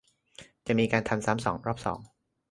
[0.67, 1.99] จะมีการทำซ้ำรอบสอง